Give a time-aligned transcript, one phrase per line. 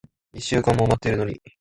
[0.33, 1.39] 一週間も待ってるのに。